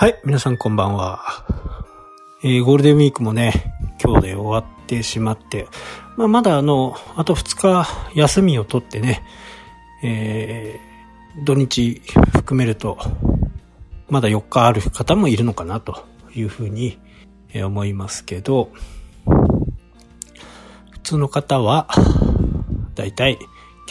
[0.00, 1.44] はい、皆さんこんばんは。
[2.44, 5.66] えーゴールデンウィークもね、今日で終わってしまって、
[6.16, 9.24] まあ、まだあの、あと2日休みを取ってね、
[10.04, 12.00] えー土日
[12.32, 12.96] 含めると、
[14.08, 16.96] まだ4日ある方もいるのかなというふうに
[17.52, 18.70] 思いますけど、
[20.92, 21.88] 普通の方は、
[22.94, 23.36] だいたい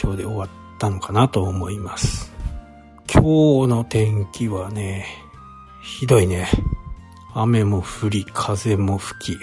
[0.02, 0.48] 今日で終わっ
[0.78, 2.32] たのかなと思います。
[3.12, 5.27] 今日の天気はね、
[5.88, 6.46] ひどいね。
[7.34, 9.38] 雨も降り、風も吹き。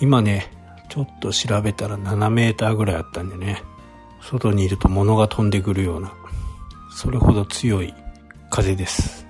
[0.00, 0.50] 今ね、
[0.88, 3.62] ちょっと調べたら7メーターぐらいあったんでね、
[4.20, 6.12] 外にいると物が飛んでくるような、
[6.90, 7.94] それほど強い
[8.50, 9.24] 風です。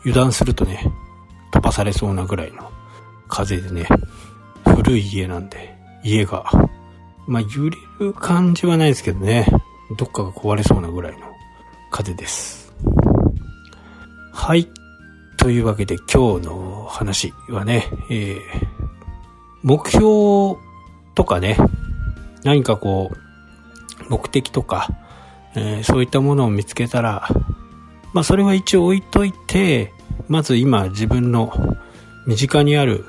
[0.00, 0.82] 油断するとね、
[1.52, 2.72] 飛ばされそうなぐらいの
[3.28, 3.86] 風でね、
[4.64, 6.50] 古い家なんで、家が、
[7.28, 9.46] まあ揺れる感じはないですけどね、
[9.96, 11.26] どっかが壊れそうなぐらいの
[11.90, 12.65] 風です。
[14.36, 14.68] はい。
[15.38, 18.40] というわけで今日の話はね、えー、
[19.62, 20.60] 目標
[21.14, 21.56] とかね、
[22.44, 24.90] 何かこう、目的とか、
[25.56, 27.26] えーそういったものを見つけたら、
[28.12, 29.92] まあそれは一応置いといて、
[30.28, 31.50] まず今自分の
[32.26, 33.06] 身近にある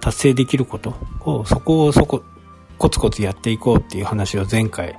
[0.00, 0.94] 達成できること
[1.26, 2.22] を、そこをそこ、
[2.78, 4.96] コツコツやっていこうっていう話を前回、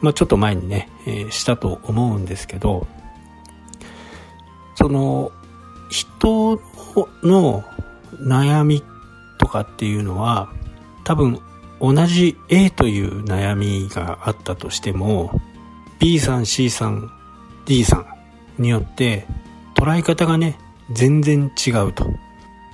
[0.00, 2.88] まあちょっと前にね、えーしたと思うんですけど、
[4.80, 5.30] その、
[5.90, 6.60] 人
[7.22, 7.64] の
[8.14, 8.82] 悩み
[9.38, 10.50] とかっていうのは、
[11.04, 11.40] 多分
[11.80, 15.38] 同じ A という悩みがあったとしても、
[15.98, 17.10] B さん、C さん、
[17.66, 17.96] D さ
[18.58, 19.26] んによって
[19.74, 20.58] 捉え方がね、
[20.92, 22.06] 全然違うと。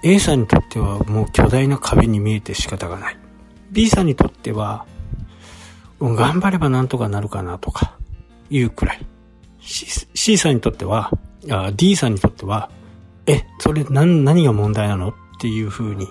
[0.04, 3.16] A さんにとってはもう巨大な壁に見えて仕方がない。
[3.72, 4.86] B さんにとっては、
[6.00, 7.96] 頑張ればなんとかなるかなとか、
[8.48, 9.06] いうくらい。
[9.60, 11.10] C, C さんにとっては
[11.50, 12.70] あ、D さんにとっては、
[13.26, 16.08] え、それ何、何が問題なのっていう風に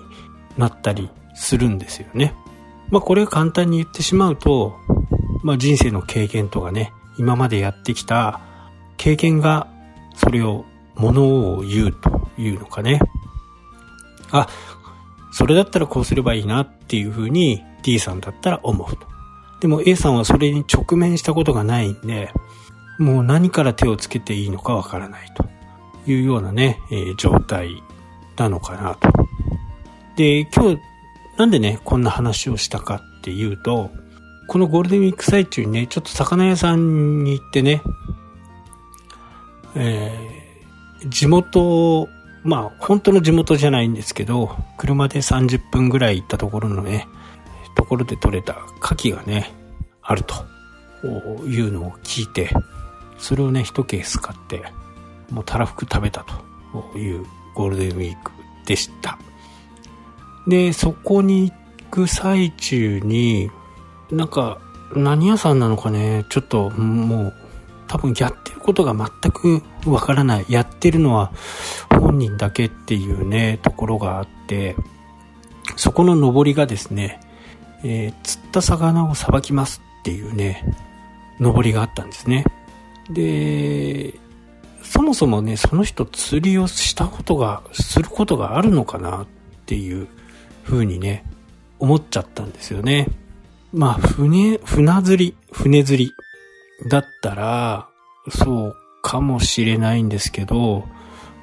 [0.56, 2.34] なったりするんですよね。
[2.90, 4.76] まあこれを簡単に言ってしまうと、
[5.42, 8.40] まあ人生の経験とかね、今までやってきた
[8.96, 9.68] 経験が
[10.14, 10.64] それを、
[10.94, 13.00] ものを言うというのかね。
[14.30, 14.48] あ、
[15.30, 19.06] それだったらこうすればいいなっていう風に D さんだったら思うと。
[19.60, 22.32] でも A さんはそれに直面したことがないんで、
[22.98, 25.46] もう何から手をつけていいのかわからないと
[26.10, 27.82] いうようなね、えー状態
[28.36, 29.08] なのかなと。
[30.16, 30.80] で、今日
[31.36, 33.90] なんでね、こんな話をしたかっていうと、
[34.48, 37.82] このゴールデンウィーク最中にね、ちょっと魚屋さんに行ってね、
[39.74, 40.46] えー
[41.08, 42.08] 地元、
[42.42, 47.06] まあ本当の地元じゃないんですけど、車で30分ぐらい行ったところのね、
[47.76, 49.52] ところで採れた牡蠣がね、
[50.02, 50.34] あると
[51.46, 52.50] いうのを聞いて、
[53.18, 54.64] それをね、一ケース買って、
[55.30, 56.24] もうたらふく食べた
[56.92, 58.32] というゴールデンウィーク
[58.66, 59.18] でした。
[60.46, 61.56] で、そこに行
[61.90, 63.50] く最中に、
[64.10, 64.58] なんか、
[64.94, 67.34] 何屋さんなのかね、ちょっともう、
[67.88, 70.46] 多分やってることが全くわからない。
[70.48, 71.32] やってるのは
[71.90, 74.76] 本人だけっていうね、ところがあって、
[75.76, 77.20] そこの上りがですね、
[77.84, 80.64] えー釣った魚をさばきますっていうね、
[81.38, 82.44] 上りがあったんですね。
[83.10, 84.14] で、
[84.82, 89.26] そもそもね、その人釣りをしたことが、することがあるのかなっ
[89.66, 90.08] ていう
[90.64, 91.24] 風にね、
[91.78, 93.08] 思っちゃったんですよね。
[93.72, 96.12] まあ、船、船釣り、船釣り
[96.88, 97.88] だったら、
[98.30, 100.84] そうかもしれないんですけど、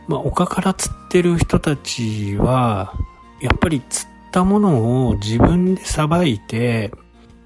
[0.07, 2.93] まあ、丘から釣ってる人たちは、
[3.41, 6.91] やっぱり釣ったものを自分でさばいて、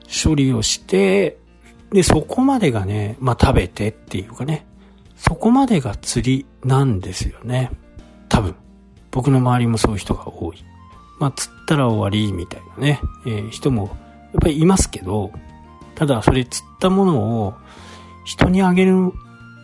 [0.07, 1.36] 処理をして、
[1.91, 4.65] で、そこまでがね、まあ、食べてっていうかね、
[5.15, 7.71] そこまでが釣りなんですよね。
[8.29, 8.55] 多分。
[9.11, 10.63] 僕の周りもそういう人が多い。
[11.19, 13.97] まあ、釣ったら終わりみたいなね、えー人も
[14.33, 15.31] やっぱりいますけど、
[15.95, 17.55] ただそれ釣ったものを
[18.23, 19.11] 人にあげる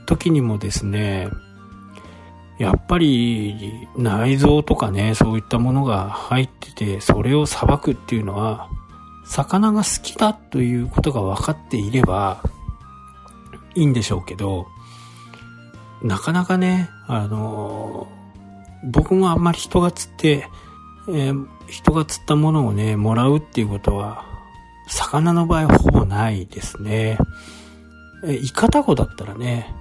[0.07, 1.29] 時にもですね、
[2.57, 8.69] やっぱり内臓とかね、そういったものが入ってて、それをさばくっていうのは、
[9.25, 12.43] 魚が好きだということが分かっていれば
[13.75, 14.67] いいんでしょうけど、
[16.01, 18.07] なかなかね、あの
[18.83, 20.47] 僕もあんまり人が釣って、
[21.07, 24.25] えー人が釣ったものをね、もらうっていうことは、
[24.87, 27.17] 魚の場合ほぼないですね。
[28.25, 29.73] えイカタコだったらね、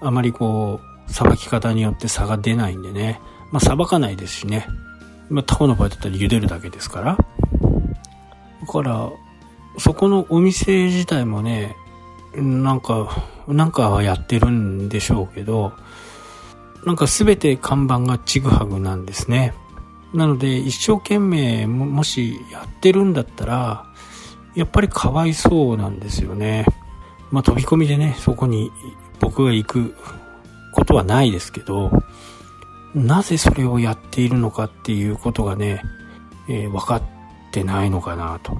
[0.00, 3.20] あまりこう、さばき方によって差が出ないんでね、
[3.52, 4.66] まあさばかないですしね。
[5.28, 7.18] まあタコの場合だったら茹でるだけですから。
[8.66, 9.10] だから、
[9.78, 11.76] そこのお店自体もね、
[12.34, 15.74] なんか、なんかはやってるんでしょうけど、
[16.86, 19.52] なんか全て看板がちぐはぐなんですね。
[20.14, 23.86] なので一生懸命もしやってるんだったら、
[24.54, 26.64] やっぱりかわいそうなんですよね。
[27.30, 28.70] まあ飛び込みでね、そこに
[29.20, 29.94] 僕が行く
[30.72, 31.90] ことはないですけど、
[32.94, 35.82] なぜそれをやっているのかっていうことがね、
[36.48, 36.96] えー、分か
[37.60, 38.56] ってないのかなと。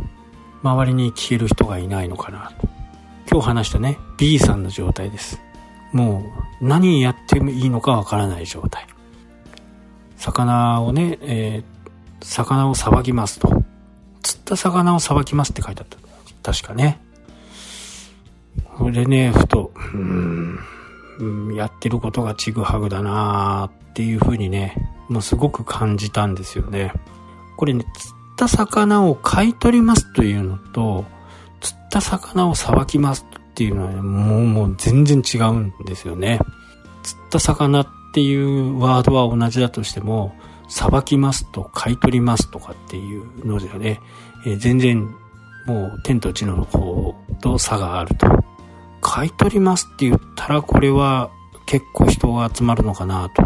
[0.63, 2.69] 周りに聞ける人がいないのかなと。
[3.29, 5.41] 今日話したね、B さんの状態です。
[5.93, 6.23] も
[6.61, 8.87] う何やってもいいのかわからない状態。
[10.17, 13.49] 魚をね、えー、魚をさばきますと。
[14.23, 15.89] 釣った魚をさばきますって書いてあっ
[16.43, 16.53] た。
[16.53, 17.01] 確かね。
[18.77, 19.73] これね、ふと、
[21.19, 24.77] うん、やってることがちぐはぐだなっていうふうにね、
[25.09, 26.93] もうすごく感じたんですよね。
[27.57, 27.85] これね、
[28.45, 31.05] った魚を買い取りますというのと、
[31.61, 36.39] 釣った魚をさばきますっていうのは、ね、もうもう全然違うんですよね。
[37.03, 40.35] 釣った魚っていうワードは同じだとしても、
[40.69, 44.01] さばきますと買い取りますとかっていうのではね、
[44.47, 45.15] えー、全然
[45.67, 48.27] もう天と地の方と差があると。
[49.01, 51.31] 買い取りますって言ったらこれは
[51.67, 53.43] 結構人が集まるのかなと。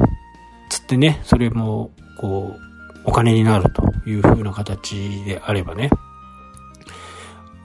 [0.69, 1.91] つってね、それも
[2.21, 2.68] こう
[3.09, 5.89] お金になるという風な形であればね。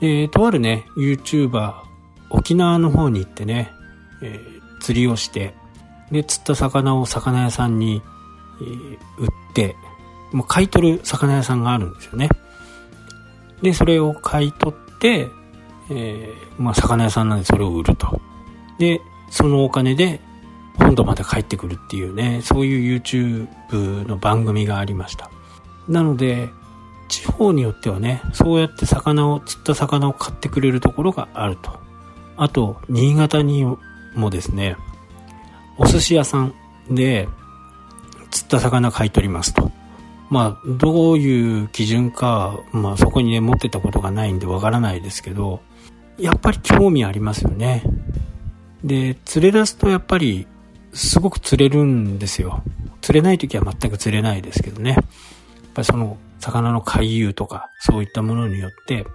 [0.00, 1.74] で、とあるね、YouTuber、
[2.30, 3.70] 沖縄の方に行ってね、
[4.22, 5.54] えー、釣りをして、
[6.10, 8.00] で、釣った魚を魚屋さんに、
[8.62, 9.76] えー、売って、
[10.32, 12.30] もう買い取る魚屋さんがあるんですよね。
[13.60, 15.28] で、それを買い取って、
[15.90, 18.18] えー、まあ、魚屋さんなんでそれを売ると。
[18.78, 20.20] で、そのお金で
[20.78, 25.30] 本土まで帰ってくるっていうね、そういう YouTube の番組がありました。
[25.88, 26.50] なので、
[27.08, 31.72] 地方によってはね、そうやって魚を、釣った魚を買ってくれるところがあると。
[32.36, 33.64] あと、新潟に
[34.14, 34.76] もですね、
[35.76, 36.54] お寿司屋さん
[36.90, 37.28] で、
[38.30, 39.70] 釣った魚買い取りますと。
[40.30, 45.60] まあ、どういう基準か、まあそこにね、持ってたことがないんでわからないですけど、
[46.18, 47.82] やっぱり興味ありますよね。
[48.82, 50.46] で、釣れ出すとやっぱり、
[50.92, 52.62] すごく釣れるんですよ。
[53.00, 54.96] 釣れない時は全く釣れないですけどね。
[55.74, 59.06] ぱりその魚の回遊とか、そういったものによって、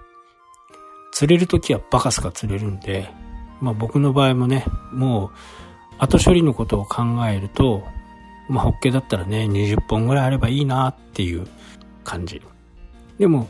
[1.12, 3.10] 釣れるときはバカすか釣れるんで、
[3.60, 5.30] まあ僕の場合もね、もう
[5.98, 7.84] 後処理のことを考えると、
[8.48, 11.46] まあホッケだったらね、20本ぐらいあればいいなっていう
[12.04, 12.40] 感じ。
[13.18, 13.48] でも、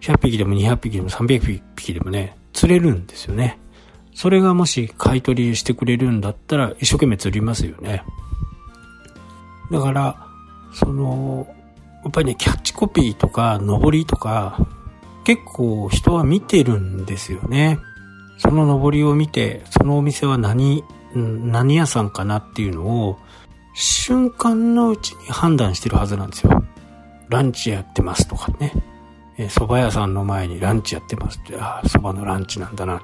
[0.00, 3.58] 100匹でも200匹でも300匹でもね、釣れるんですよね。
[4.14, 8.02] それがもし買い取りしてくれるんだったら一生懸命釣りますよね。
[9.70, 10.26] だから、
[10.72, 11.46] その、
[12.06, 14.64] やっぱりね、キャッチコピーとか、上りとか、
[15.24, 17.80] 結構人は見てるんですよね。
[18.38, 23.18] その上りを見て、そのお店は何、何屋さんかなっていうのを、
[23.74, 26.64] 瞬間のうちに判断してるはずなんですよ。
[27.28, 28.72] ランチやってますとかね。
[29.36, 33.02] え蕎麦屋さんの前にランチやってますって、ああ、蕎麦のランチなんだな。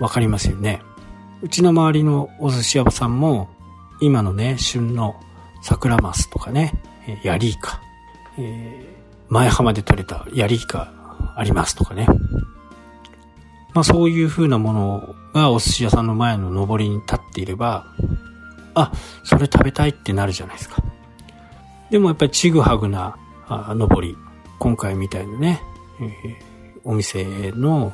[0.00, 0.82] わかりますよね。
[1.40, 3.48] うちの周りのお寿司屋さんも、
[4.02, 5.16] 今のね、旬の
[5.62, 6.74] 桜マスとかね、
[7.22, 7.80] ヤリイカ、
[8.38, 10.92] えー、前浜で採れた槍が
[11.36, 12.06] ありますとかね。
[13.74, 17.86] まあそういう風なものがお寿司屋さんの前の上りに立っていれば、
[18.74, 18.92] あ、
[19.24, 20.82] それ食べたいってなるじゃないですか。
[21.90, 24.16] でもやっぱりちぐはぐなあ上り、
[24.58, 25.60] 今回みたいなね、
[26.00, 26.08] えー、
[26.84, 27.92] お店の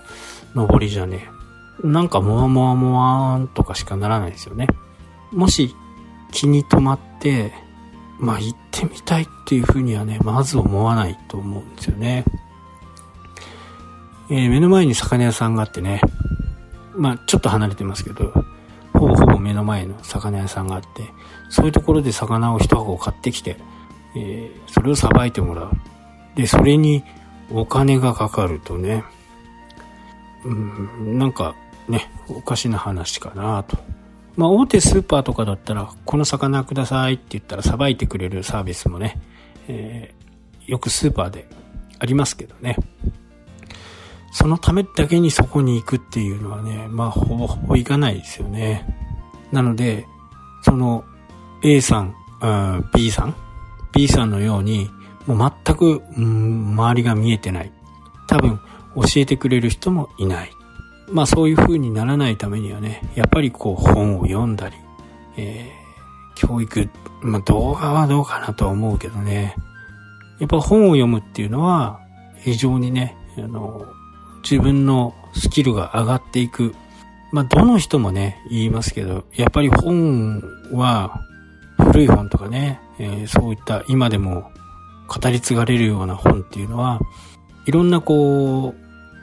[0.55, 1.29] 上りじゃね、
[1.83, 4.69] なんかもわもわもわーんとかしかならないですよね。
[5.33, 5.75] もし
[6.31, 7.53] 気に留まって、
[8.19, 12.25] まあ行ってみたいっていうふうにはね、まず思わないと思うんですよね。
[14.31, 16.01] えー、目の前に魚屋さんがあってね、
[16.95, 18.33] まあちょっと離れてますけど、
[18.95, 20.89] ほぼほぼ目の前の魚屋さんがあって、
[21.51, 23.57] そういうところで魚を一箱買ってきて、
[24.17, 25.71] えー、それをさばいてもらう。
[26.37, 27.05] で、それに
[27.51, 29.05] お金がかかるとね、
[30.45, 31.55] うん、なんか
[31.89, 33.77] ね、おかしな話かなと。
[34.41, 39.21] まあ、大手スーパーとかだったら、この魚くださいって言ったらさばいてくれるサービスもね、
[39.69, 41.47] えー、よくスーパーで
[41.99, 42.77] ありますけどね。
[44.33, 48.87] そのためだけにそこに行くっていうのはね、まあ、ほぼほぼ行かないですよね。
[49.53, 50.07] なので、
[50.63, 51.05] その
[51.63, 52.15] A さん、
[52.95, 53.37] B さん
[53.93, 54.89] ?B さんのように、
[55.27, 57.71] もう全く、うん、周りが見えてない。
[58.27, 58.59] 多分、
[58.97, 60.51] 教えてくれる人もいない。
[61.13, 64.77] まあそういう風にならないためにはね、やっぱりこう本を読んだり、
[65.37, 66.89] えー、教育、
[67.23, 69.55] まあ動画はどうかなとは思うけどね、
[70.39, 72.01] やっぱ本を読むっていうのは
[72.39, 73.87] 非常にね、あの、
[74.43, 76.75] 自分のスキルが上がっていく。
[77.33, 81.21] まあどの人もね、言いますけど、やっぱり本は
[81.79, 84.51] 古い本とかね、えー、そういった今でも
[85.09, 87.01] 語り継がれるような本っていうのは、
[87.67, 88.75] いろんなこう、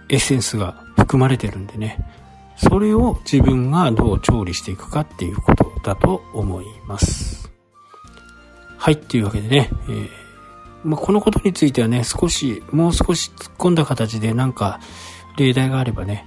[0.09, 1.97] エッセンスが含まれてるんでね、
[2.57, 7.49] それを自分がどう調理していくかっていうことだと思います。
[8.77, 10.09] はい、っていうわけでね、えー、
[10.83, 14.81] まあ、このことについてはね、少し、もう少し突っ込んだ形でなんか、
[15.37, 16.25] 例題があればね、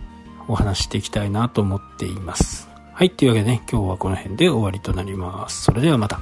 [0.49, 2.69] お話していきたいなと思っています。
[2.95, 5.65] はい、というわけでね、今日はこの辺で終わりとなります。
[5.65, 6.21] それではまた。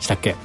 [0.00, 0.36] したっけ？